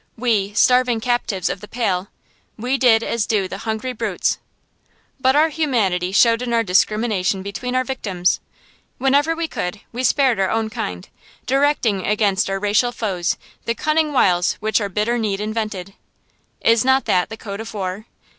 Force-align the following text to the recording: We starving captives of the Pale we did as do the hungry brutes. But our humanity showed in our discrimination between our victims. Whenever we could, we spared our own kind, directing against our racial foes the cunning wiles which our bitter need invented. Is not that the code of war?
We 0.17 0.55
starving 0.55 0.99
captives 0.99 1.47
of 1.47 1.61
the 1.61 1.67
Pale 1.67 2.07
we 2.57 2.75
did 2.79 3.03
as 3.03 3.27
do 3.27 3.47
the 3.47 3.59
hungry 3.59 3.93
brutes. 3.93 4.39
But 5.19 5.35
our 5.35 5.49
humanity 5.49 6.11
showed 6.11 6.41
in 6.41 6.53
our 6.53 6.63
discrimination 6.63 7.43
between 7.43 7.75
our 7.75 7.83
victims. 7.83 8.39
Whenever 8.97 9.35
we 9.35 9.47
could, 9.47 9.81
we 9.91 10.03
spared 10.03 10.39
our 10.39 10.49
own 10.49 10.71
kind, 10.71 11.07
directing 11.45 12.03
against 12.07 12.49
our 12.49 12.57
racial 12.57 12.91
foes 12.91 13.37
the 13.65 13.75
cunning 13.75 14.11
wiles 14.11 14.53
which 14.53 14.81
our 14.81 14.89
bitter 14.89 15.19
need 15.19 15.39
invented. 15.39 15.93
Is 16.61 16.83
not 16.83 17.05
that 17.05 17.29
the 17.29 17.37
code 17.37 17.59
of 17.59 17.71
war? 17.75 18.07